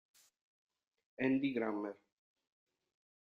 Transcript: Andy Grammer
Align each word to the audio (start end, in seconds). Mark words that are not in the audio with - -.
Andy 1.23 1.51
Grammer 1.53 1.93